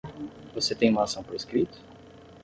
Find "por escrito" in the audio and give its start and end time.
1.23-1.79